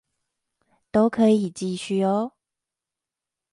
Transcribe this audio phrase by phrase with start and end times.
[0.89, 2.33] 都可以繼續喔